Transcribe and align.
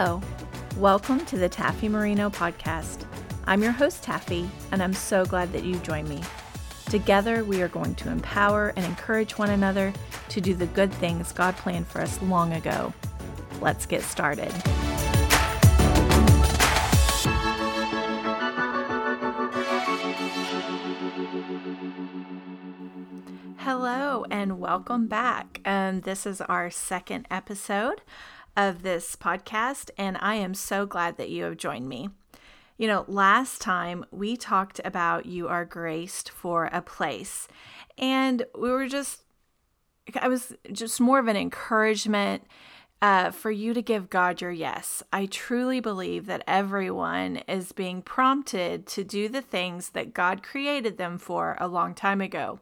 Hello, 0.00 0.22
welcome 0.76 1.26
to 1.26 1.36
the 1.36 1.48
Taffi 1.48 1.90
Marino 1.90 2.30
podcast. 2.30 3.04
I'm 3.48 3.64
your 3.64 3.72
host, 3.72 4.04
Taffi, 4.04 4.48
and 4.70 4.80
I'm 4.80 4.92
so 4.92 5.24
glad 5.24 5.52
that 5.52 5.64
you 5.64 5.74
joined 5.78 6.08
me. 6.08 6.22
Together, 6.88 7.42
we 7.42 7.62
are 7.62 7.68
going 7.68 7.96
to 7.96 8.08
empower 8.08 8.72
and 8.76 8.86
encourage 8.86 9.36
one 9.38 9.50
another 9.50 9.92
to 10.28 10.40
do 10.40 10.54
the 10.54 10.66
good 10.68 10.92
things 10.92 11.32
God 11.32 11.56
planned 11.56 11.88
for 11.88 12.00
us 12.00 12.22
long 12.22 12.52
ago. 12.52 12.94
Let's 13.60 13.86
get 13.86 14.02
started. 14.02 14.52
Hello, 23.56 24.24
and 24.30 24.60
welcome 24.60 25.08
back. 25.08 25.60
Um, 25.64 26.02
this 26.02 26.24
is 26.24 26.40
our 26.40 26.70
second 26.70 27.26
episode 27.32 28.02
of 28.58 28.82
this 28.82 29.14
podcast, 29.14 29.88
and 29.96 30.18
I 30.20 30.34
am 30.34 30.52
so 30.52 30.84
glad 30.84 31.16
that 31.16 31.30
you 31.30 31.44
have 31.44 31.56
joined 31.56 31.88
me. 31.88 32.10
You 32.76 32.88
know, 32.88 33.04
last 33.06 33.60
time 33.60 34.04
we 34.10 34.36
talked 34.36 34.80
about 34.84 35.26
you 35.26 35.46
are 35.46 35.64
graced 35.64 36.28
for 36.28 36.64
a 36.72 36.82
place, 36.82 37.46
and 37.96 38.44
we 38.58 38.68
were 38.70 38.88
just, 38.88 39.22
I 40.20 40.26
was 40.26 40.56
just 40.72 41.00
more 41.00 41.20
of 41.20 41.28
an 41.28 41.36
encouragement 41.36 42.42
uh, 43.00 43.30
for 43.30 43.52
you 43.52 43.74
to 43.74 43.80
give 43.80 44.10
God 44.10 44.40
your 44.40 44.50
yes. 44.50 45.04
I 45.12 45.26
truly 45.26 45.78
believe 45.78 46.26
that 46.26 46.42
everyone 46.48 47.36
is 47.48 47.70
being 47.70 48.02
prompted 48.02 48.88
to 48.88 49.04
do 49.04 49.28
the 49.28 49.42
things 49.42 49.90
that 49.90 50.14
God 50.14 50.42
created 50.42 50.98
them 50.98 51.16
for 51.16 51.56
a 51.60 51.68
long 51.68 51.94
time 51.94 52.20
ago. 52.20 52.58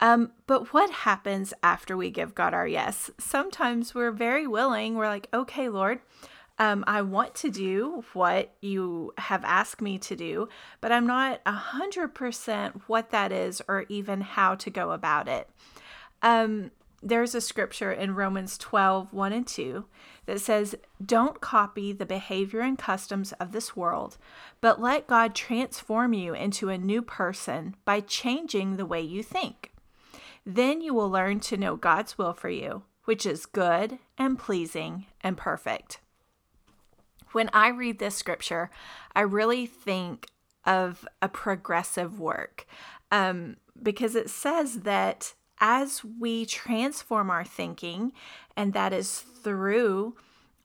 Um, 0.00 0.32
but 0.46 0.72
what 0.72 0.90
happens 0.90 1.52
after 1.62 1.96
we 1.96 2.10
give 2.10 2.34
God 2.34 2.54
our 2.54 2.66
yes? 2.66 3.10
Sometimes 3.18 3.94
we're 3.94 4.12
very 4.12 4.46
willing. 4.46 4.94
We're 4.94 5.08
like, 5.08 5.28
okay, 5.34 5.68
Lord, 5.68 6.00
um, 6.58 6.84
I 6.86 7.02
want 7.02 7.34
to 7.36 7.50
do 7.50 8.04
what 8.12 8.54
you 8.60 9.12
have 9.18 9.44
asked 9.44 9.80
me 9.80 9.98
to 9.98 10.16
do, 10.16 10.48
but 10.80 10.92
I'm 10.92 11.06
not 11.06 11.40
a 11.46 11.52
hundred 11.52 12.14
percent 12.14 12.82
what 12.86 13.10
that 13.10 13.32
is 13.32 13.62
or 13.68 13.86
even 13.88 14.20
how 14.20 14.54
to 14.56 14.70
go 14.70 14.92
about 14.92 15.28
it. 15.28 15.48
Um, 16.22 16.72
there's 17.00 17.36
a 17.36 17.40
scripture 17.40 17.92
in 17.92 18.16
Romans 18.16 18.58
12, 18.58 19.12
1 19.12 19.32
and 19.32 19.46
2 19.46 19.84
that 20.26 20.40
says, 20.40 20.74
Don't 21.04 21.40
copy 21.40 21.92
the 21.92 22.04
behavior 22.04 22.60
and 22.60 22.76
customs 22.76 23.30
of 23.34 23.52
this 23.52 23.76
world, 23.76 24.18
but 24.60 24.80
let 24.80 25.06
God 25.06 25.32
transform 25.32 26.12
you 26.12 26.34
into 26.34 26.70
a 26.70 26.76
new 26.76 27.00
person 27.00 27.76
by 27.84 28.00
changing 28.00 28.76
the 28.76 28.86
way 28.86 29.00
you 29.00 29.22
think. 29.22 29.70
Then 30.50 30.80
you 30.80 30.94
will 30.94 31.10
learn 31.10 31.40
to 31.40 31.58
know 31.58 31.76
God's 31.76 32.16
will 32.16 32.32
for 32.32 32.48
you, 32.48 32.84
which 33.04 33.26
is 33.26 33.44
good 33.44 33.98
and 34.16 34.38
pleasing 34.38 35.04
and 35.20 35.36
perfect. 35.36 36.00
When 37.32 37.50
I 37.52 37.68
read 37.68 37.98
this 37.98 38.16
scripture, 38.16 38.70
I 39.14 39.20
really 39.20 39.66
think 39.66 40.26
of 40.64 41.06
a 41.20 41.28
progressive 41.28 42.18
work 42.18 42.66
um, 43.12 43.58
because 43.82 44.14
it 44.14 44.30
says 44.30 44.80
that 44.84 45.34
as 45.60 46.02
we 46.02 46.46
transform 46.46 47.28
our 47.28 47.44
thinking, 47.44 48.12
and 48.56 48.72
that 48.72 48.94
is 48.94 49.20
through 49.20 50.16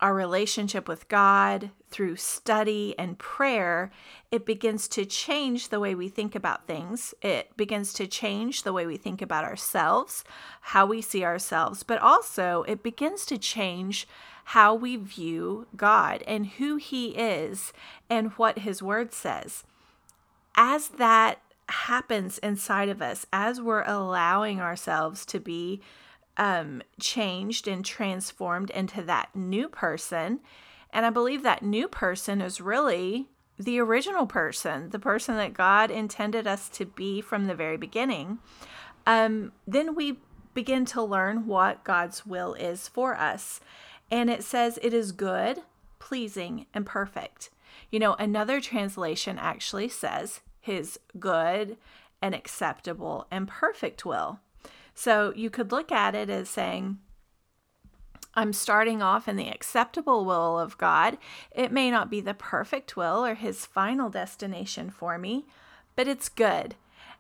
our 0.04 0.14
relationship 0.14 0.86
with 0.86 1.08
God, 1.08 1.70
through 1.88 2.18
study 2.18 2.94
and 3.00 3.18
prayer, 3.18 3.90
it 4.32 4.46
begins 4.46 4.90
to 4.90 5.06
change 5.06 5.70
the 5.70 5.80
way 5.80 5.96
we 5.96 6.10
think 6.10 6.36
about 6.36 6.68
things. 6.68 7.14
It 7.22 7.56
begins 7.56 7.94
to 7.94 8.06
change 8.06 8.64
the 8.64 8.74
way 8.74 8.86
we 8.86 8.98
think 8.98 9.22
about 9.22 9.46
ourselves, 9.46 10.26
how 10.60 10.86
we 10.86 11.02
see 11.02 11.24
ourselves, 11.24 11.84
but 11.84 12.02
also 12.02 12.64
it 12.64 12.84
begins 12.84 13.26
to 13.28 13.38
change 13.38 14.06
how 14.44 14.76
we 14.76 14.98
view 14.98 15.68
God 15.78 16.22
and 16.28 16.48
who 16.48 16.76
He 16.76 17.12
is 17.12 17.72
and 18.10 18.32
what 18.32 18.60
His 18.60 18.84
Word 18.84 19.14
says. 19.14 19.64
As 20.54 20.90
that 20.90 21.40
happens 21.70 22.40
inside 22.40 22.90
of 22.90 23.02
us, 23.02 23.26
as 23.32 23.62
we're 23.62 23.86
allowing 23.86 24.60
ourselves 24.60 25.26
to 25.28 25.40
be 25.40 25.80
um, 26.38 26.82
changed 27.00 27.68
and 27.68 27.86
transformed 27.86 28.70
into 28.72 29.02
that 29.04 29.36
new 29.36 29.70
person. 29.70 30.40
And 30.92 31.06
I 31.06 31.10
believe 31.10 31.44
that 31.44 31.64
new 31.64 31.88
person 31.88 32.42
is 32.42 32.62
really 32.62 33.30
the 33.60 33.80
original 33.80 34.26
person, 34.26 34.90
the 34.90 35.00
person 35.00 35.36
that 35.38 35.54
God 35.54 35.92
intended 35.92 36.48
us 36.48 36.70
to 36.70 36.86
be 36.86 37.22
from 37.22 37.46
the 37.46 37.56
very 37.56 37.78
beginning. 37.78 38.40
Um, 39.06 39.52
then 39.68 39.96
we 39.96 40.18
begin 40.54 40.86
to 40.86 41.02
learn 41.02 41.48
what 41.48 41.84
God's 41.84 42.26
will 42.26 42.54
is 42.54 42.88
for 42.88 43.16
us. 43.16 43.60
And 44.12 44.30
it 44.30 44.44
says 44.44 44.80
it 44.82 44.94
is 44.94 45.12
good, 45.12 45.62
pleasing, 46.00 46.68
and 46.74 46.86
perfect. 46.86 47.50
You 47.90 48.00
know, 48.00 48.14
another 48.16 48.62
translation 48.62 49.38
actually 49.40 49.90
says 49.90 50.42
his 50.60 51.00
good 51.20 51.78
and 52.22 52.34
acceptable 52.34 53.28
and 53.30 53.48
perfect 53.48 54.06
will. 54.06 54.40
So 54.94 55.34
you 55.36 55.50
could 55.50 55.72
look 55.72 55.92
at 55.92 56.16
it 56.16 56.30
as 56.30 56.50
saying, 56.50 57.00
I'm 58.36 58.54
starting 58.54 59.02
off 59.02 59.28
in 59.28 59.36
the 59.36 59.50
acceptable 59.50 60.26
will 60.26 60.60
of 60.60 60.78
God. 60.78 61.18
It 61.52 61.72
may 61.72 61.92
not 61.92 62.10
be 62.10 62.20
the 62.20 62.34
perfect 62.34 62.98
will 62.98 63.26
or 63.26 63.36
his 63.36 63.66
final 63.66 64.10
destination 64.10 64.90
for 64.90 65.18
me, 65.18 65.46
but 65.96 66.08
it's 66.08 66.30
good. 66.30 66.76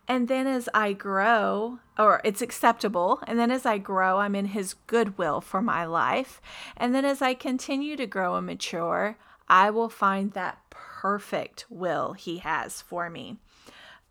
And 0.07 0.27
then 0.27 0.47
as 0.47 0.67
I 0.73 0.93
grow, 0.93 1.79
or 1.97 2.19
it's 2.25 2.41
acceptable, 2.41 3.21
and 3.25 3.39
then 3.39 3.51
as 3.51 3.65
I 3.65 3.77
grow, 3.77 4.17
I'm 4.17 4.35
in 4.35 4.47
his 4.47 4.73
goodwill 4.73 5.39
for 5.39 5.61
my 5.61 5.85
life. 5.85 6.41
And 6.75 6.93
then 6.93 7.05
as 7.05 7.21
I 7.21 7.35
continue 7.35 7.95
to 7.95 8.07
grow 8.07 8.35
and 8.35 8.45
mature, 8.45 9.17
I 9.47 9.69
will 9.69 9.89
find 9.89 10.33
that 10.33 10.59
perfect 10.69 11.65
will 11.69 12.13
he 12.13 12.39
has 12.39 12.81
for 12.81 13.09
me. 13.09 13.37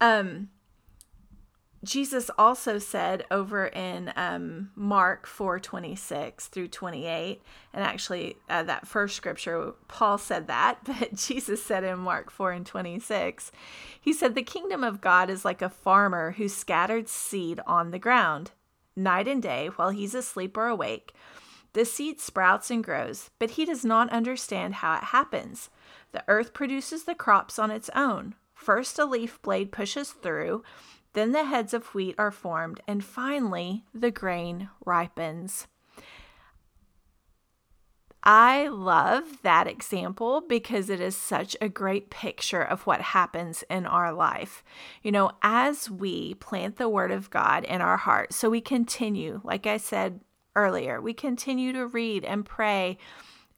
Um, 0.01 0.49
Jesus 1.85 2.31
also 2.39 2.79
said 2.79 3.25
over 3.31 3.67
in 3.67 4.13
um, 4.15 4.71
Mark 4.77 5.27
4 5.27 5.59
26 5.59 6.47
through 6.47 6.69
28, 6.69 7.43
and 7.75 7.85
actually 7.85 8.37
uh, 8.49 8.63
that 8.63 8.87
first 8.87 9.17
scripture, 9.17 9.73
Paul 9.89 10.19
said 10.19 10.47
that, 10.47 10.79
but 10.85 11.15
Jesus 11.15 11.63
said 11.63 11.83
in 11.83 11.99
Mark 11.99 12.31
4 12.31 12.53
and 12.53 12.67
26, 12.67 13.51
he 14.01 14.13
said, 14.13 14.35
The 14.35 14.43
kingdom 14.43 14.85
of 14.85 15.01
God 15.01 15.29
is 15.29 15.45
like 15.45 15.61
a 15.61 15.69
farmer 15.69 16.33
who 16.33 16.49
scattered 16.49 17.09
seed 17.09 17.61
on 17.67 17.91
the 17.91 17.99
ground. 17.99 18.53
Night 18.95 19.27
and 19.27 19.43
day, 19.43 19.69
while 19.75 19.91
he's 19.91 20.15
asleep 20.15 20.57
or 20.57 20.67
awake, 20.67 21.13
the 21.73 21.85
seed 21.85 22.21
sprouts 22.21 22.71
and 22.71 22.85
grows, 22.85 23.31
but 23.39 23.53
he 23.53 23.65
does 23.65 23.85
not 23.85 24.11
understand 24.11 24.75
how 24.75 24.97
it 24.97 25.05
happens. 25.05 25.71
The 26.13 26.23
earth 26.29 26.53
produces 26.53 27.05
the 27.05 27.15
crops 27.15 27.59
on 27.59 27.71
its 27.71 27.91
own. 27.97 28.35
First, 28.55 28.99
a 28.99 29.07
leaf 29.07 29.41
blade 29.43 29.73
pushes 29.73 30.11
through 30.11 30.63
then 31.15 31.33
the 31.33 31.45
heads 31.45 31.75
of 31.75 31.95
wheat 31.95 32.15
are 32.19 32.31
formed, 32.31 32.81
and 32.87 33.05
finally 33.05 33.85
the 33.95 34.11
grain 34.11 34.69
ripens. 34.85 35.67
I 38.25 38.69
love 38.69 39.43
that 39.43 39.67
example 39.67 40.43
because 40.49 40.89
it 40.89 41.01
is 41.01 41.17
such 41.17 41.57
a 41.61 41.69
great 41.69 42.09
picture 42.09 42.63
of 42.63 42.87
what 42.87 43.01
happens 43.01 43.65
in 43.69 43.85
our 43.85 44.13
life. 44.13 44.63
You 45.03 45.11
know, 45.11 45.33
as 45.43 45.91
we 45.91 46.35
plant 46.35 46.77
the 46.77 46.89
word 46.89 47.11
of 47.11 47.31
God 47.31 47.65
in 47.65 47.81
our 47.81 47.97
heart, 47.97 48.33
so 48.33 48.49
we 48.49 48.61
continue, 48.61 49.41
like 49.43 49.67
I 49.67 49.77
said 49.77 50.21
earlier, 50.55 51.01
we 51.01 51.15
continue 51.15 51.73
to 51.73 51.87
read 51.87 52.25
and 52.25 52.45
pray 52.45 52.97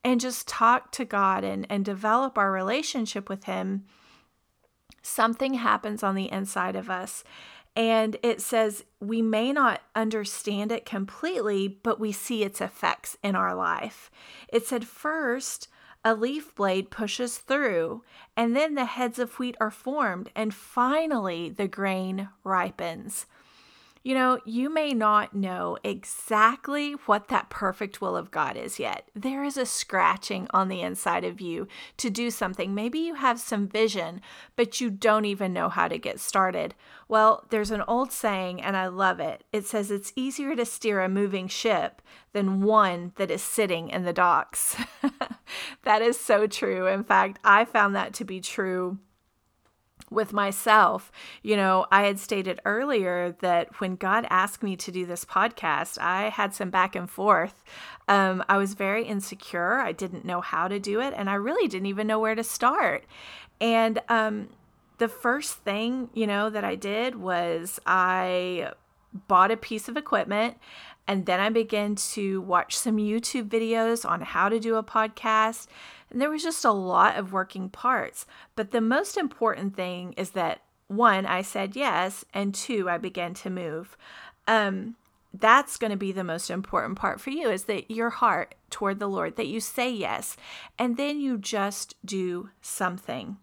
and 0.02 0.20
just 0.20 0.48
talk 0.48 0.92
to 0.92 1.04
God 1.04 1.44
and, 1.44 1.66
and 1.68 1.84
develop 1.84 2.38
our 2.38 2.50
relationship 2.50 3.28
with 3.28 3.44
Him 3.44 3.84
something 5.04 5.54
happens 5.54 6.02
on 6.02 6.14
the 6.14 6.32
inside 6.32 6.74
of 6.74 6.90
us. 6.90 7.22
And 7.76 8.16
it 8.22 8.40
says 8.40 8.84
we 9.00 9.20
may 9.20 9.52
not 9.52 9.82
understand 9.94 10.72
it 10.72 10.86
completely, 10.86 11.68
but 11.68 12.00
we 12.00 12.12
see 12.12 12.42
its 12.42 12.60
effects 12.60 13.16
in 13.22 13.34
our 13.34 13.54
life. 13.54 14.10
It 14.48 14.66
said, 14.66 14.86
first, 14.86 15.68
a 16.04 16.14
leaf 16.14 16.54
blade 16.54 16.90
pushes 16.90 17.38
through, 17.38 18.02
and 18.36 18.54
then 18.54 18.74
the 18.74 18.84
heads 18.84 19.18
of 19.18 19.38
wheat 19.38 19.56
are 19.60 19.70
formed, 19.70 20.30
and 20.36 20.54
finally 20.54 21.48
the 21.48 21.66
grain 21.66 22.28
ripens. 22.44 23.26
You 24.04 24.14
know, 24.14 24.38
you 24.44 24.68
may 24.68 24.92
not 24.92 25.34
know 25.34 25.78
exactly 25.82 26.92
what 27.06 27.28
that 27.28 27.48
perfect 27.48 28.02
will 28.02 28.18
of 28.18 28.30
God 28.30 28.54
is 28.54 28.78
yet. 28.78 29.08
There 29.14 29.42
is 29.42 29.56
a 29.56 29.64
scratching 29.64 30.46
on 30.50 30.68
the 30.68 30.82
inside 30.82 31.24
of 31.24 31.40
you 31.40 31.68
to 31.96 32.10
do 32.10 32.30
something. 32.30 32.74
Maybe 32.74 32.98
you 32.98 33.14
have 33.14 33.40
some 33.40 33.66
vision, 33.66 34.20
but 34.56 34.78
you 34.78 34.90
don't 34.90 35.24
even 35.24 35.54
know 35.54 35.70
how 35.70 35.88
to 35.88 35.96
get 35.96 36.20
started. 36.20 36.74
Well, 37.08 37.46
there's 37.48 37.70
an 37.70 37.82
old 37.88 38.12
saying, 38.12 38.60
and 38.60 38.76
I 38.76 38.88
love 38.88 39.20
it. 39.20 39.42
It 39.54 39.64
says 39.64 39.90
it's 39.90 40.12
easier 40.14 40.54
to 40.54 40.66
steer 40.66 41.00
a 41.00 41.08
moving 41.08 41.48
ship 41.48 42.02
than 42.34 42.60
one 42.60 43.12
that 43.16 43.30
is 43.30 43.42
sitting 43.42 43.88
in 43.88 44.04
the 44.04 44.12
docks. 44.12 44.76
that 45.84 46.02
is 46.02 46.20
so 46.20 46.46
true. 46.46 46.86
In 46.88 47.04
fact, 47.04 47.38
I 47.42 47.64
found 47.64 47.96
that 47.96 48.12
to 48.14 48.24
be 48.26 48.42
true 48.42 48.98
with 50.14 50.32
myself. 50.32 51.10
You 51.42 51.56
know, 51.56 51.86
I 51.90 52.02
had 52.04 52.18
stated 52.18 52.60
earlier 52.64 53.36
that 53.40 53.80
when 53.80 53.96
God 53.96 54.26
asked 54.30 54.62
me 54.62 54.76
to 54.76 54.90
do 54.90 55.06
this 55.06 55.24
podcast, 55.24 55.98
I 55.98 56.28
had 56.28 56.54
some 56.54 56.70
back 56.70 56.94
and 56.94 57.08
forth. 57.10 57.64
Um, 58.08 58.44
I 58.48 58.56
was 58.56 58.74
very 58.74 59.04
insecure. 59.04 59.80
I 59.80 59.92
didn't 59.92 60.24
know 60.24 60.40
how 60.40 60.68
to 60.68 60.78
do 60.78 61.00
it, 61.00 61.14
and 61.16 61.28
I 61.28 61.34
really 61.34 61.68
didn't 61.68 61.86
even 61.86 62.06
know 62.06 62.18
where 62.18 62.34
to 62.34 62.44
start. 62.44 63.04
And 63.60 64.00
um, 64.08 64.48
the 64.98 65.08
first 65.08 65.54
thing, 65.58 66.10
you 66.14 66.26
know, 66.26 66.50
that 66.50 66.64
I 66.64 66.74
did 66.74 67.16
was 67.16 67.80
I 67.86 68.72
bought 69.14 69.50
a 69.50 69.56
piece 69.56 69.88
of 69.88 69.96
equipment 69.96 70.56
and 71.06 71.26
then 71.26 71.40
I 71.40 71.50
began 71.50 71.96
to 71.96 72.40
watch 72.40 72.76
some 72.76 72.96
YouTube 72.96 73.48
videos 73.48 74.08
on 74.08 74.22
how 74.22 74.48
to 74.48 74.58
do 74.58 74.76
a 74.76 74.82
podcast. 74.82 75.66
And 76.10 76.20
there 76.20 76.30
was 76.30 76.42
just 76.42 76.64
a 76.64 76.72
lot 76.72 77.16
of 77.16 77.32
working 77.32 77.68
parts. 77.68 78.26
But 78.56 78.70
the 78.70 78.80
most 78.80 79.16
important 79.16 79.76
thing 79.76 80.14
is 80.16 80.30
that 80.30 80.62
one, 80.88 81.26
I 81.26 81.42
said 81.42 81.76
yes, 81.76 82.24
and 82.32 82.54
two, 82.54 82.88
I 82.88 82.98
began 82.98 83.34
to 83.34 83.50
move. 83.50 83.96
Um, 84.46 84.96
that's 85.32 85.76
going 85.76 85.90
to 85.90 85.96
be 85.96 86.12
the 86.12 86.24
most 86.24 86.50
important 86.50 86.96
part 86.96 87.20
for 87.20 87.30
you 87.30 87.50
is 87.50 87.64
that 87.64 87.90
your 87.90 88.10
heart 88.10 88.54
toward 88.70 88.98
the 88.98 89.08
Lord, 89.08 89.36
that 89.36 89.48
you 89.48 89.60
say 89.60 89.90
yes, 89.90 90.36
and 90.78 90.96
then 90.96 91.20
you 91.20 91.36
just 91.38 91.96
do 92.04 92.50
something. 92.62 93.38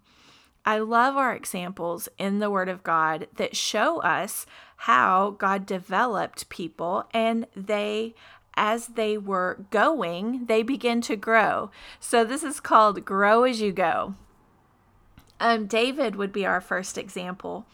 I 0.65 0.79
love 0.79 1.17
our 1.17 1.33
examples 1.33 2.07
in 2.17 2.39
the 2.39 2.51
Word 2.51 2.69
of 2.69 2.83
God 2.83 3.27
that 3.35 3.55
show 3.55 4.01
us 4.01 4.45
how 4.77 5.31
God 5.31 5.65
developed 5.65 6.49
people 6.49 7.07
and 7.13 7.47
they 7.55 8.13
as 8.55 8.87
they 8.87 9.17
were 9.17 9.65
going, 9.71 10.45
they 10.45 10.61
begin 10.61 11.01
to 11.01 11.15
grow. 11.15 11.71
So 11.99 12.23
this 12.23 12.43
is 12.43 12.59
called 12.59 13.05
grow 13.05 13.43
as 13.43 13.61
you 13.61 13.71
go. 13.71 14.15
Um, 15.39 15.65
David 15.65 16.15
would 16.15 16.33
be 16.33 16.45
our 16.45 16.61
first 16.61 16.97
example. 16.97 17.65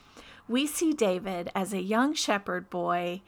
We 0.47 0.65
see 0.65 0.93
David 0.93 1.51
as 1.53 1.73
a 1.73 1.81
young 1.81 2.13
shepherd 2.13 2.69
boy, 2.69 3.21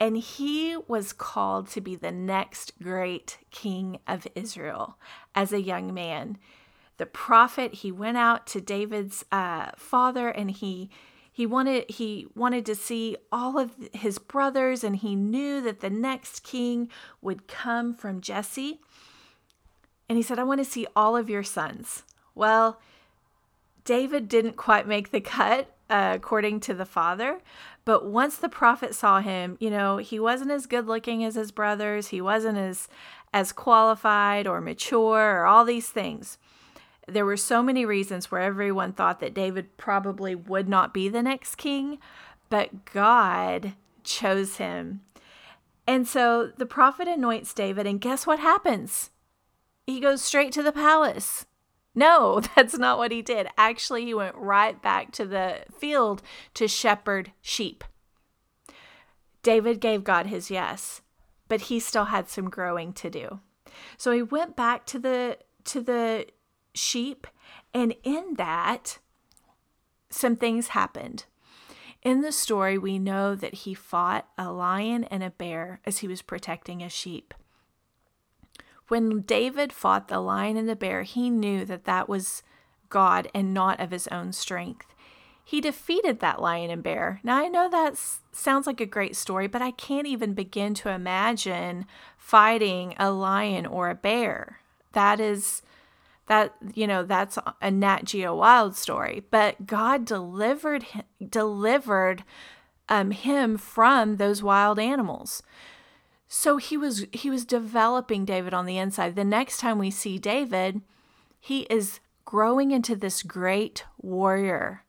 and 0.00 0.16
he 0.16 0.76
was 0.88 1.12
called 1.12 1.68
to 1.68 1.80
be 1.80 1.94
the 1.94 2.10
next 2.10 2.72
great 2.82 3.38
king 3.50 3.98
of 4.06 4.26
Israel 4.34 4.96
as 5.34 5.52
a 5.52 5.62
young 5.62 5.92
man 5.94 6.38
the 6.98 7.06
prophet. 7.06 7.74
He 7.74 7.90
went 7.90 8.18
out 8.18 8.46
to 8.48 8.60
David's 8.60 9.24
uh, 9.32 9.70
father 9.76 10.28
and 10.28 10.50
he 10.50 10.90
he 11.32 11.46
wanted 11.46 11.88
he 11.88 12.26
wanted 12.34 12.66
to 12.66 12.74
see 12.74 13.16
all 13.30 13.58
of 13.58 13.70
his 13.92 14.18
brothers 14.18 14.82
and 14.82 14.96
he 14.96 15.14
knew 15.14 15.60
that 15.60 15.80
the 15.80 15.90
next 15.90 16.42
king 16.42 16.90
would 17.22 17.46
come 17.46 17.94
from 17.94 18.20
Jesse. 18.20 18.80
And 20.08 20.16
he 20.16 20.22
said, 20.22 20.38
"I 20.38 20.44
want 20.44 20.58
to 20.58 20.64
see 20.64 20.86
all 20.96 21.16
of 21.16 21.30
your 21.30 21.44
sons." 21.44 22.02
Well, 22.34 22.80
David 23.84 24.28
didn't 24.28 24.56
quite 24.56 24.88
make 24.88 25.10
the 25.12 25.20
cut 25.20 25.74
uh, 25.88 26.12
according 26.16 26.60
to 26.60 26.74
the 26.74 26.84
father, 26.84 27.40
but 27.84 28.04
once 28.04 28.36
the 28.36 28.48
prophet 28.48 28.94
saw 28.94 29.20
him, 29.20 29.56
you 29.60 29.70
know, 29.70 29.98
he 29.98 30.18
wasn't 30.18 30.50
as 30.50 30.66
good 30.66 30.86
looking 30.86 31.24
as 31.24 31.36
his 31.36 31.52
brothers. 31.52 32.08
He 32.08 32.20
wasn't 32.20 32.58
as 32.58 32.88
as 33.32 33.52
qualified 33.52 34.46
or 34.46 34.60
mature 34.60 35.40
or 35.40 35.46
all 35.46 35.64
these 35.64 35.88
things 35.90 36.38
there 37.08 37.24
were 37.24 37.36
so 37.36 37.62
many 37.62 37.84
reasons 37.84 38.30
where 38.30 38.40
everyone 38.40 38.92
thought 38.92 39.20
that 39.20 39.34
David 39.34 39.76
probably 39.76 40.34
would 40.34 40.68
not 40.68 40.94
be 40.94 41.08
the 41.08 41.22
next 41.22 41.56
king, 41.56 41.98
but 42.48 42.84
God 42.84 43.74
chose 44.04 44.56
him. 44.56 45.00
And 45.86 46.06
so 46.06 46.52
the 46.56 46.66
prophet 46.66 47.08
anoints 47.08 47.54
David, 47.54 47.86
and 47.86 48.00
guess 48.00 48.26
what 48.26 48.38
happens? 48.38 49.10
He 49.86 50.00
goes 50.00 50.20
straight 50.20 50.52
to 50.52 50.62
the 50.62 50.72
palace. 50.72 51.46
No, 51.94 52.40
that's 52.54 52.78
not 52.78 52.98
what 52.98 53.10
he 53.10 53.22
did. 53.22 53.48
Actually, 53.56 54.04
he 54.04 54.14
went 54.14 54.36
right 54.36 54.80
back 54.80 55.12
to 55.12 55.24
the 55.24 55.64
field 55.78 56.22
to 56.54 56.68
shepherd 56.68 57.32
sheep. 57.40 57.84
David 59.42 59.80
gave 59.80 60.04
God 60.04 60.26
his 60.26 60.50
yes, 60.50 61.00
but 61.48 61.62
he 61.62 61.80
still 61.80 62.06
had 62.06 62.28
some 62.28 62.50
growing 62.50 62.92
to 62.92 63.08
do. 63.08 63.40
So 63.96 64.12
he 64.12 64.22
went 64.22 64.56
back 64.56 64.84
to 64.86 64.98
the 64.98 65.38
to 65.64 65.80
the 65.80 66.26
sheep. 66.78 67.26
And 67.74 67.94
in 68.02 68.34
that, 68.36 68.98
some 70.10 70.36
things 70.36 70.68
happened. 70.68 71.24
In 72.02 72.22
the 72.22 72.32
story, 72.32 72.78
we 72.78 72.98
know 72.98 73.34
that 73.34 73.54
he 73.54 73.74
fought 73.74 74.28
a 74.38 74.52
lion 74.52 75.04
and 75.04 75.22
a 75.22 75.30
bear 75.30 75.80
as 75.84 75.98
he 75.98 76.08
was 76.08 76.22
protecting 76.22 76.82
a 76.82 76.88
sheep. 76.88 77.34
When 78.86 79.20
David 79.20 79.72
fought 79.72 80.08
the 80.08 80.20
lion 80.20 80.56
and 80.56 80.68
the 80.68 80.76
bear, 80.76 81.02
he 81.02 81.28
knew 81.28 81.64
that 81.64 81.84
that 81.84 82.08
was 82.08 82.42
God 82.88 83.28
and 83.34 83.52
not 83.52 83.80
of 83.80 83.90
his 83.90 84.08
own 84.08 84.32
strength. 84.32 84.94
He 85.44 85.60
defeated 85.60 86.20
that 86.20 86.40
lion 86.40 86.70
and 86.70 86.82
bear. 86.82 87.20
Now, 87.22 87.36
I 87.36 87.48
know 87.48 87.68
that 87.68 87.98
sounds 88.32 88.66
like 88.66 88.80
a 88.80 88.86
great 88.86 89.16
story, 89.16 89.46
but 89.46 89.62
I 89.62 89.70
can't 89.70 90.06
even 90.06 90.34
begin 90.34 90.74
to 90.74 90.90
imagine 90.90 91.86
fighting 92.16 92.94
a 92.98 93.10
lion 93.10 93.66
or 93.66 93.90
a 93.90 93.94
bear. 93.94 94.60
That 94.92 95.20
is 95.20 95.62
that 96.28 96.54
you 96.74 96.86
know 96.86 97.02
that's 97.02 97.38
a 97.60 97.70
Nat 97.70 98.04
Geo 98.04 98.34
Wild 98.34 98.76
story, 98.76 99.24
but 99.30 99.66
God 99.66 100.04
delivered 100.04 100.84
him, 100.84 101.04
delivered 101.28 102.24
um, 102.88 103.10
him 103.10 103.56
from 103.56 104.16
those 104.16 104.42
wild 104.42 104.78
animals. 104.78 105.42
So 106.28 106.58
he 106.58 106.76
was 106.76 107.06
he 107.12 107.30
was 107.30 107.44
developing 107.44 108.24
David 108.24 108.54
on 108.54 108.66
the 108.66 108.78
inside. 108.78 109.16
The 109.16 109.24
next 109.24 109.58
time 109.58 109.78
we 109.78 109.90
see 109.90 110.18
David, 110.18 110.82
he 111.40 111.60
is 111.62 112.00
growing 112.24 112.70
into 112.70 112.94
this 112.94 113.22
great 113.22 113.84
warrior, 114.00 114.84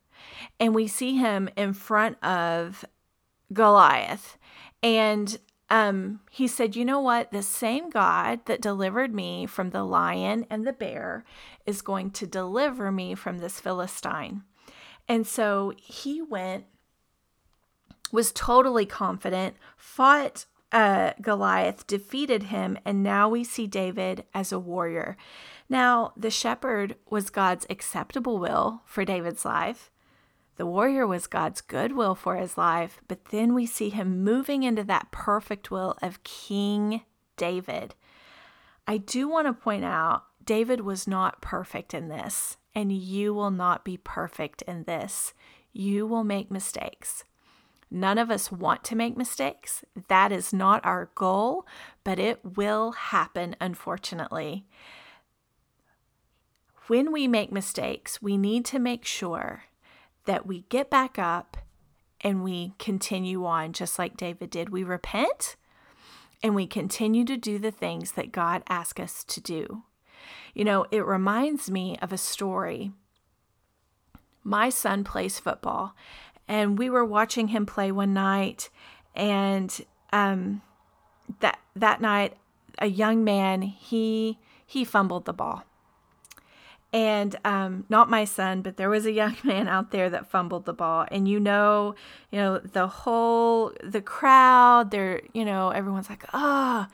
and 0.59 0.75
we 0.75 0.87
see 0.87 1.15
him 1.15 1.49
in 1.55 1.73
front 1.73 2.21
of 2.23 2.83
Goliath, 3.53 4.37
and 4.83 5.39
um, 5.69 6.21
he 6.31 6.47
said, 6.47 6.75
You 6.75 6.83
know 6.83 6.99
what? 6.99 7.31
The 7.31 7.43
same 7.43 7.89
God 7.89 8.45
that 8.45 8.61
delivered 8.61 9.13
me 9.13 9.45
from 9.45 9.69
the 9.69 9.83
lion 9.83 10.45
and 10.49 10.65
the 10.65 10.73
bear 10.73 11.23
is 11.65 11.81
going 11.81 12.11
to 12.11 12.27
deliver 12.27 12.91
me 12.91 13.15
from 13.15 13.37
this 13.37 13.59
Philistine. 13.59 14.43
And 15.07 15.25
so 15.25 15.73
he 15.77 16.21
went, 16.21 16.65
was 18.11 18.31
totally 18.31 18.85
confident, 18.85 19.55
fought 19.77 20.45
uh, 20.71 21.13
Goliath, 21.21 21.87
defeated 21.87 22.43
him, 22.43 22.77
and 22.85 23.01
now 23.03 23.27
we 23.27 23.43
see 23.43 23.65
David 23.67 24.25
as 24.33 24.51
a 24.51 24.59
warrior. 24.59 25.17
Now, 25.67 26.13
the 26.15 26.29
shepherd 26.29 26.95
was 27.09 27.29
God's 27.29 27.65
acceptable 27.69 28.37
will 28.37 28.81
for 28.85 29.03
David's 29.05 29.45
life. 29.45 29.91
The 30.59 30.65
warrior 30.65 31.07
was 31.07 31.25
God's 31.25 31.61
good 31.61 31.93
will 31.93 32.15
for 32.15 32.35
his 32.35 32.57
life, 32.57 32.99
but 33.07 33.23
then 33.31 33.53
we 33.53 33.65
see 33.65 33.87
him 33.87 34.25
moving 34.25 34.63
into 34.63 34.83
that 34.83 35.09
perfect 35.09 35.71
will 35.71 35.97
of 36.01 36.21
King 36.23 37.03
David. 37.37 37.95
I 38.85 38.97
do 38.97 39.29
want 39.29 39.47
to 39.47 39.53
point 39.53 39.85
out 39.85 40.25
David 40.43 40.81
was 40.81 41.07
not 41.07 41.41
perfect 41.41 41.93
in 41.93 42.09
this, 42.09 42.57
and 42.75 42.91
you 42.91 43.33
will 43.33 43.51
not 43.51 43.85
be 43.85 43.95
perfect 43.95 44.61
in 44.63 44.83
this. 44.83 45.33
You 45.71 46.05
will 46.05 46.25
make 46.25 46.51
mistakes. 46.51 47.23
None 47.89 48.17
of 48.17 48.29
us 48.29 48.51
want 48.51 48.83
to 48.83 48.97
make 48.97 49.15
mistakes. 49.15 49.85
That 50.09 50.33
is 50.33 50.51
not 50.51 50.85
our 50.85 51.09
goal, 51.15 51.65
but 52.03 52.19
it 52.19 52.43
will 52.43 52.91
happen, 52.91 53.55
unfortunately. 53.61 54.65
When 56.87 57.13
we 57.13 57.29
make 57.29 57.49
mistakes, 57.49 58.21
we 58.21 58.37
need 58.37 58.65
to 58.65 58.77
make 58.77 59.05
sure 59.05 59.63
that 60.29 60.45
we 60.45 60.63
get 60.69 60.91
back 60.91 61.17
up 61.17 61.57
and 62.21 62.43
we 62.43 62.73
continue 62.77 63.47
on 63.47 63.73
just 63.73 63.97
like 63.97 64.15
David 64.15 64.51
did. 64.51 64.69
We 64.69 64.83
repent 64.83 65.55
and 66.43 66.53
we 66.53 66.67
continue 66.67 67.25
to 67.25 67.35
do 67.35 67.57
the 67.57 67.71
things 67.71 68.11
that 68.11 68.31
God 68.31 68.61
asked 68.69 68.99
us 68.99 69.23
to 69.23 69.41
do. 69.41 69.81
You 70.53 70.65
know, 70.65 70.85
it 70.91 71.03
reminds 71.03 71.71
me 71.71 71.97
of 71.99 72.13
a 72.13 72.17
story. 72.19 72.91
My 74.43 74.69
son 74.69 75.03
plays 75.03 75.39
football, 75.39 75.95
and 76.47 76.77
we 76.77 76.91
were 76.91 77.03
watching 77.03 77.47
him 77.47 77.65
play 77.65 77.91
one 77.91 78.13
night, 78.13 78.69
and 79.15 79.75
um, 80.13 80.61
that 81.39 81.57
that 81.75 82.01
night, 82.01 82.35
a 82.77 82.85
young 82.85 83.23
man 83.23 83.63
he 83.63 84.37
he 84.63 84.85
fumbled 84.85 85.25
the 85.25 85.33
ball, 85.33 85.63
and 86.91 87.35
um, 87.45 87.85
not 87.87 88.09
my 88.09 88.25
son, 88.25 88.61
but 88.61 88.77
there 88.77 88.89
was 88.89 89.05
a 89.05 89.11
young 89.11 89.35
man 89.43 89.67
out 89.67 89.91
there 89.91 90.09
that 90.09 90.29
fumbled 90.29 90.65
the 90.65 90.73
ball, 90.73 91.05
and 91.11 91.27
you 91.27 91.39
know, 91.39 91.95
you 92.31 92.39
know 92.39 92.59
the 92.59 92.87
whole 92.87 93.73
the 93.83 94.01
crowd. 94.01 94.91
They're 94.91 95.21
you 95.33 95.45
know 95.45 95.69
everyone's 95.69 96.09
like 96.09 96.25
ah, 96.33 96.87
oh. 96.89 96.93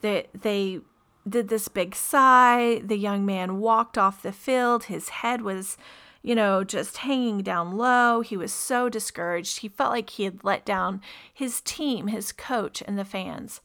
they 0.00 0.26
they 0.34 0.80
did 1.28 1.48
this 1.48 1.68
big 1.68 1.94
sigh. 1.94 2.80
The 2.84 2.96
young 2.96 3.26
man 3.26 3.58
walked 3.58 3.98
off 3.98 4.22
the 4.22 4.32
field. 4.32 4.84
His 4.84 5.08
head 5.08 5.42
was, 5.42 5.76
you 6.22 6.34
know, 6.34 6.64
just 6.64 6.98
hanging 6.98 7.42
down 7.42 7.76
low. 7.76 8.20
He 8.20 8.36
was 8.36 8.52
so 8.52 8.88
discouraged. 8.88 9.60
He 9.60 9.68
felt 9.68 9.92
like 9.92 10.10
he 10.10 10.24
had 10.24 10.44
let 10.44 10.64
down 10.64 11.00
his 11.32 11.60
team, 11.60 12.08
his 12.08 12.32
coach, 12.32 12.82
and 12.86 12.98
the 12.98 13.04
fans. 13.04 13.60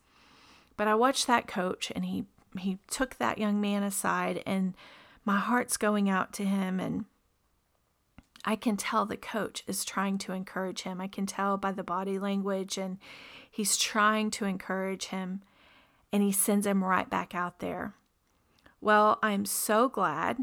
But 0.77 0.87
I 0.87 0.95
watched 0.95 1.27
that 1.27 1.47
coach, 1.47 1.91
and 1.95 2.05
he 2.05 2.25
he 2.57 2.79
took 2.89 3.17
that 3.17 3.37
young 3.37 3.61
man 3.61 3.83
aside 3.83 4.41
and 4.45 4.73
my 5.25 5.37
heart's 5.37 5.77
going 5.77 6.09
out 6.09 6.33
to 6.33 6.45
him 6.45 6.79
and 6.79 7.05
I 8.45 8.55
can 8.55 8.77
tell 8.77 9.05
the 9.05 9.17
coach 9.17 9.63
is 9.67 9.83
trying 9.83 10.17
to 10.19 10.33
encourage 10.33 10.83
him. 10.83 11.01
I 11.01 11.07
can 11.07 11.25
tell 11.25 11.57
by 11.57 11.71
the 11.71 11.83
body 11.83 12.17
language, 12.19 12.77
and 12.77 12.97
he's 13.49 13.77
trying 13.77 14.31
to 14.31 14.45
encourage 14.45 15.07
him, 15.07 15.41
and 16.11 16.23
he 16.23 16.31
sends 16.31 16.65
him 16.65 16.83
right 16.83 17.09
back 17.09 17.35
out 17.35 17.59
there. 17.59 17.95
Well, 18.81 19.19
I'm 19.21 19.45
so 19.45 19.89
glad 19.89 20.37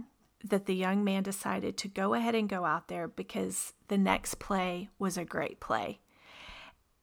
that 0.45 0.66
the 0.66 0.75
young 0.75 1.02
man 1.02 1.23
decided 1.23 1.76
to 1.78 1.88
go 1.88 2.14
ahead 2.14 2.35
and 2.35 2.49
go 2.49 2.64
out 2.64 2.88
there 2.88 3.09
because 3.09 3.73
the 3.88 3.99
next 3.99 4.38
play 4.38 4.90
was 4.99 5.16
a 5.16 5.25
great 5.25 5.59
play. 5.59 6.00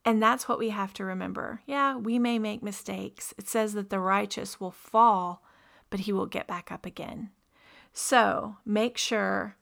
And 0.04 0.22
that's 0.22 0.48
what 0.48 0.58
we 0.58 0.70
have 0.70 0.92
to 0.94 1.04
remember. 1.04 1.62
Yeah, 1.66 1.96
we 1.96 2.18
may 2.18 2.38
make 2.38 2.62
mistakes. 2.62 3.34
It 3.36 3.48
says 3.48 3.72
that 3.72 3.90
the 3.90 3.98
righteous 3.98 4.60
will 4.60 4.70
fall, 4.70 5.42
but 5.90 6.00
he 6.00 6.12
will 6.12 6.26
get 6.26 6.46
back 6.46 6.70
up 6.70 6.86
again. 6.86 7.30
So 7.94 8.56
make 8.66 8.98
sure 8.98 9.56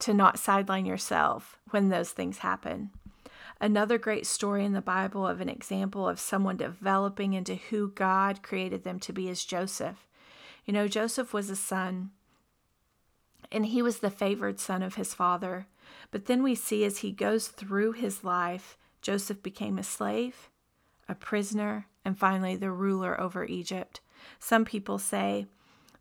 to 0.00 0.12
not 0.12 0.38
sideline 0.38 0.84
yourself 0.84 1.56
when 1.70 1.88
those 1.88 2.10
things 2.10 2.38
happen. 2.38 2.90
Another 3.60 3.96
great 3.96 4.26
story 4.26 4.64
in 4.64 4.74
the 4.74 4.82
Bible 4.82 5.26
of 5.26 5.40
an 5.40 5.48
example 5.48 6.06
of 6.06 6.20
someone 6.20 6.58
developing 6.58 7.32
into 7.32 7.54
who 7.54 7.92
God 7.92 8.42
created 8.42 8.84
them 8.84 8.98
to 9.00 9.12
be 9.12 9.28
is 9.28 9.44
Joseph. 9.44 10.06
You 10.66 10.74
know, 10.74 10.88
Joseph 10.88 11.32
was 11.32 11.48
a 11.48 11.56
son, 11.56 12.10
and 13.50 13.66
he 13.66 13.80
was 13.80 14.00
the 14.00 14.10
favored 14.10 14.58
son 14.60 14.82
of 14.82 14.96
his 14.96 15.14
father. 15.14 15.68
But 16.10 16.26
then 16.26 16.42
we 16.42 16.54
see 16.54 16.84
as 16.84 16.98
he 16.98 17.12
goes 17.12 17.48
through 17.48 17.92
his 17.92 18.24
life, 18.24 18.76
Joseph 19.00 19.42
became 19.42 19.78
a 19.78 19.84
slave, 19.84 20.50
a 21.08 21.14
prisoner, 21.14 21.86
and 22.04 22.18
finally 22.18 22.56
the 22.56 22.72
ruler 22.72 23.18
over 23.18 23.44
Egypt. 23.44 24.00
Some 24.40 24.64
people 24.64 24.98
say 24.98 25.46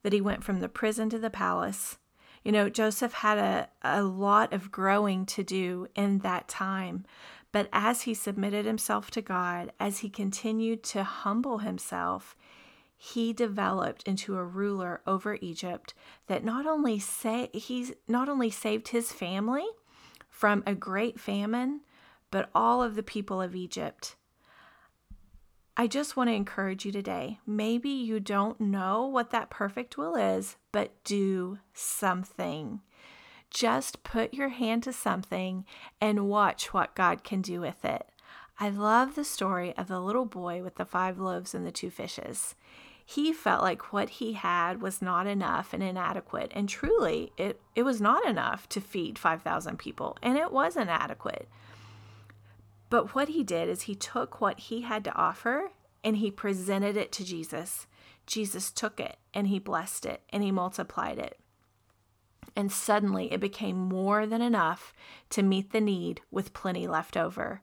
that 0.05 0.13
he 0.13 0.21
went 0.21 0.43
from 0.43 0.59
the 0.59 0.69
prison 0.69 1.09
to 1.09 1.17
the 1.17 1.31
palace. 1.31 1.97
You 2.43 2.51
know, 2.51 2.69
Joseph 2.69 3.11
had 3.11 3.39
a, 3.39 3.69
a 3.81 4.03
lot 4.03 4.53
of 4.53 4.71
growing 4.71 5.25
to 5.25 5.43
do 5.43 5.87
in 5.95 6.19
that 6.19 6.47
time. 6.47 7.05
But 7.51 7.69
as 7.73 8.03
he 8.03 8.13
submitted 8.13 8.67
himself 8.67 9.09
to 9.11 9.21
God, 9.23 9.71
as 9.79 9.99
he 9.99 10.09
continued 10.09 10.83
to 10.83 11.03
humble 11.03 11.57
himself, 11.57 12.35
he 12.95 13.33
developed 13.33 14.03
into 14.03 14.37
a 14.37 14.45
ruler 14.45 15.01
over 15.07 15.39
Egypt 15.41 15.95
that 16.27 16.45
not 16.45 16.67
only 16.67 16.99
say 16.99 17.49
he's 17.51 17.91
not 18.07 18.29
only 18.29 18.51
saved 18.51 18.89
his 18.89 19.11
family 19.11 19.65
from 20.29 20.61
a 20.67 20.75
great 20.75 21.19
famine, 21.19 21.81
but 22.29 22.51
all 22.53 22.83
of 22.83 22.93
the 22.93 23.01
people 23.01 23.41
of 23.41 23.55
Egypt. 23.55 24.17
I 25.77 25.87
just 25.87 26.15
want 26.15 26.29
to 26.29 26.33
encourage 26.33 26.85
you 26.85 26.93
today. 26.93 27.39
Maybe 27.45 27.89
you 27.89 28.21
don't 28.21 28.61
know 28.61 29.05
what 29.05 29.31
that 29.31 29.49
perfect 29.49 29.97
will 29.97 30.15
is, 30.15 30.55
but 30.71 30.91
do 31.03 31.59
something. 31.73 32.79
Just 33.49 34.01
put 34.01 34.33
your 34.33 34.49
hand 34.49 34.83
to 34.83 34.93
something 34.93 35.65
and 35.99 36.29
watch 36.29 36.73
what 36.73 36.95
God 36.95 37.25
can 37.25 37.41
do 37.41 37.59
with 37.59 37.83
it. 37.83 38.07
I 38.57 38.69
love 38.69 39.15
the 39.15 39.25
story 39.25 39.75
of 39.75 39.89
the 39.89 39.99
little 39.99 40.25
boy 40.25 40.63
with 40.63 40.75
the 40.75 40.85
five 40.85 41.19
loaves 41.19 41.53
and 41.53 41.67
the 41.67 41.73
two 41.73 41.89
fishes. 41.89 42.55
He 43.05 43.33
felt 43.33 43.61
like 43.61 43.91
what 43.91 44.09
he 44.09 44.33
had 44.33 44.81
was 44.81 45.01
not 45.01 45.27
enough 45.27 45.73
and 45.73 45.83
inadequate, 45.83 46.53
and 46.55 46.69
truly, 46.69 47.33
it, 47.37 47.61
it 47.75 47.83
was 47.83 47.99
not 47.99 48.25
enough 48.25 48.67
to 48.69 48.79
feed 48.79 49.19
5,000 49.19 49.77
people, 49.77 50.17
and 50.23 50.37
it 50.37 50.53
wasn't 50.53 50.89
adequate. 50.89 51.49
But 52.89 53.15
what 53.15 53.29
he 53.29 53.43
did 53.43 53.69
is 53.69 53.83
he 53.83 53.95
took 53.95 54.39
what 54.39 54.59
he 54.59 54.81
had 54.81 55.03
to 55.05 55.15
offer 55.15 55.71
and 56.03 56.17
he 56.17 56.29
presented 56.31 56.95
it 56.95 57.11
to 57.13 57.25
Jesus. 57.25 57.87
Jesus 58.27 58.71
took 58.71 58.99
it 58.99 59.17
and 59.33 59.47
he 59.47 59.59
blessed 59.59 60.05
it 60.05 60.21
and 60.29 60.43
he 60.43 60.51
multiplied 60.51 61.17
it. 61.17 61.39
And 62.55 62.71
suddenly 62.71 63.33
it 63.33 63.39
became 63.39 63.77
more 63.77 64.25
than 64.25 64.41
enough 64.41 64.93
to 65.31 65.43
meet 65.43 65.71
the 65.71 65.81
need 65.81 66.21
with 66.31 66.53
plenty 66.53 66.87
left 66.87 67.17
over. 67.17 67.61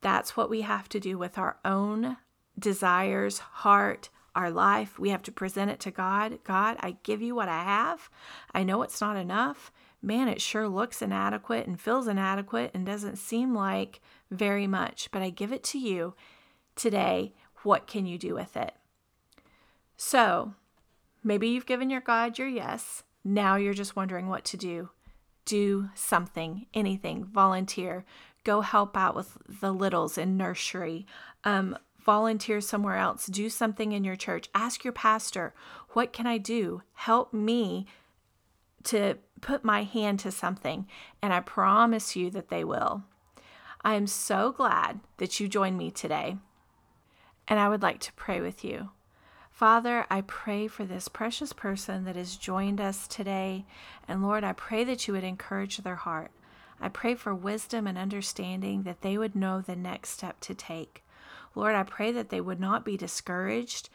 That's 0.00 0.36
what 0.36 0.50
we 0.50 0.62
have 0.62 0.88
to 0.90 1.00
do 1.00 1.18
with 1.18 1.38
our 1.38 1.58
own 1.64 2.16
desires, 2.58 3.38
heart, 3.38 4.10
our 4.34 4.50
life. 4.50 4.98
We 4.98 5.10
have 5.10 5.22
to 5.24 5.32
present 5.32 5.70
it 5.70 5.80
to 5.80 5.90
God. 5.90 6.38
God, 6.44 6.76
I 6.80 6.96
give 7.02 7.20
you 7.20 7.34
what 7.34 7.48
I 7.48 7.62
have. 7.62 8.08
I 8.54 8.62
know 8.62 8.82
it's 8.82 9.00
not 9.00 9.16
enough. 9.16 9.70
Man, 10.02 10.28
it 10.28 10.40
sure 10.40 10.68
looks 10.68 11.00
inadequate 11.00 11.66
and 11.66 11.80
feels 11.80 12.08
inadequate 12.08 12.72
and 12.74 12.84
doesn't 12.84 13.16
seem 13.16 13.54
like 13.54 14.00
very 14.30 14.66
much, 14.66 15.08
but 15.12 15.22
I 15.22 15.30
give 15.30 15.52
it 15.52 15.62
to 15.64 15.78
you 15.78 16.14
today. 16.74 17.34
What 17.62 17.86
can 17.86 18.04
you 18.06 18.18
do 18.18 18.34
with 18.34 18.56
it? 18.56 18.74
So, 19.96 20.54
maybe 21.22 21.46
you've 21.48 21.66
given 21.66 21.88
your 21.88 22.00
God 22.00 22.36
your 22.36 22.48
yes. 22.48 23.04
Now 23.24 23.54
you're 23.54 23.72
just 23.72 23.94
wondering 23.94 24.28
what 24.28 24.44
to 24.46 24.56
do. 24.56 24.90
Do 25.44 25.90
something, 25.94 26.66
anything, 26.74 27.24
volunteer, 27.24 28.04
go 28.42 28.60
help 28.60 28.96
out 28.96 29.14
with 29.14 29.38
the 29.60 29.72
littles 29.72 30.18
in 30.18 30.36
nursery, 30.36 31.06
um, 31.44 31.78
volunteer 32.04 32.60
somewhere 32.60 32.96
else, 32.96 33.26
do 33.26 33.48
something 33.48 33.92
in 33.92 34.02
your 34.02 34.16
church. 34.16 34.48
Ask 34.54 34.82
your 34.82 34.92
pastor, 34.92 35.54
what 35.90 36.12
can 36.12 36.26
I 36.26 36.38
do? 36.38 36.82
Help 36.94 37.32
me 37.32 37.86
to 38.84 39.18
put 39.40 39.64
my 39.64 39.82
hand 39.82 40.20
to 40.20 40.30
something. 40.30 40.86
And 41.20 41.32
I 41.32 41.40
promise 41.40 42.16
you 42.16 42.30
that 42.30 42.48
they 42.48 42.64
will. 42.64 43.02
I 43.84 43.94
am 43.94 44.06
so 44.06 44.52
glad 44.52 45.00
that 45.16 45.40
you 45.40 45.48
joined 45.48 45.76
me 45.76 45.90
today, 45.90 46.36
and 47.48 47.58
I 47.58 47.68
would 47.68 47.82
like 47.82 47.98
to 48.00 48.12
pray 48.12 48.40
with 48.40 48.62
you. 48.62 48.90
Father, 49.50 50.06
I 50.10 50.22
pray 50.22 50.66
for 50.66 50.84
this 50.84 51.08
precious 51.08 51.52
person 51.52 52.04
that 52.04 52.16
has 52.16 52.36
joined 52.36 52.80
us 52.80 53.06
today. 53.06 53.66
And 54.08 54.22
Lord, 54.22 54.44
I 54.44 54.52
pray 54.52 54.82
that 54.84 55.06
you 55.06 55.14
would 55.14 55.24
encourage 55.24 55.78
their 55.78 55.96
heart. 55.96 56.30
I 56.80 56.88
pray 56.88 57.14
for 57.14 57.34
wisdom 57.34 57.86
and 57.86 57.98
understanding 57.98 58.82
that 58.84 59.02
they 59.02 59.18
would 59.18 59.36
know 59.36 59.60
the 59.60 59.76
next 59.76 60.10
step 60.10 60.40
to 60.40 60.54
take. 60.54 61.04
Lord, 61.54 61.74
I 61.74 61.82
pray 61.82 62.12
that 62.12 62.30
they 62.30 62.40
would 62.40 62.58
not 62.58 62.84
be 62.84 62.96
discouraged 62.96 63.88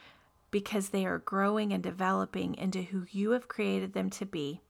because 0.51 0.89
they 0.89 1.05
are 1.05 1.17
growing 1.17 1.73
and 1.73 1.83
developing 1.83 2.55
into 2.55 2.83
who 2.83 3.05
you 3.11 3.31
have 3.31 3.47
created 3.47 3.93
them 3.93 4.09
to 4.11 4.25
be. 4.25 4.61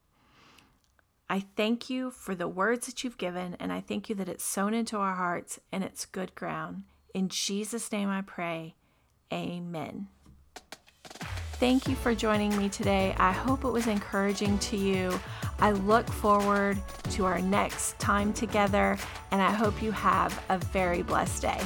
I 1.29 1.41
thank 1.57 1.89
you 1.89 2.10
for 2.10 2.36
the 2.36 2.48
words 2.48 2.86
that 2.88 3.03
you've 3.03 3.17
given, 3.17 3.57
and 3.60 3.74
I 3.74 3.81
thank 3.81 4.07
you 4.07 4.15
that 4.15 4.29
it's 4.29 4.46
sown 4.46 4.74
into 4.74 4.98
our 4.98 5.15
hearts 5.15 5.60
and 5.72 5.84
it's 5.84 6.05
good 6.05 6.34
ground. 6.36 6.84
In 7.13 7.27
Jesus' 7.27 7.91
name 7.91 8.10
I 8.10 8.22
pray. 8.22 8.75
Amen. 9.34 10.07
Thank 11.60 11.88
you 11.88 11.96
for 11.96 12.13
joining 12.15 12.55
me 12.55 12.69
today. 12.69 13.15
I 13.17 13.31
hope 13.31 13.65
it 13.65 13.72
was 13.72 13.88
encouraging 13.88 14.57
to 14.60 14.77
you. 14.77 15.19
I 15.60 15.72
look 15.72 16.07
forward 16.07 16.77
to 17.12 17.25
our 17.25 17.41
next 17.41 17.98
time 18.00 18.31
together, 18.31 18.98
and 19.31 19.41
I 19.41 19.51
hope 19.51 19.81
you 19.81 19.91
have 19.91 20.39
a 20.50 20.60
very 20.60 21.01
blessed 21.01 21.41
day. 21.41 21.62